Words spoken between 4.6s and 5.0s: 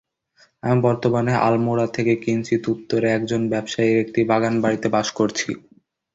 বাড়ীতে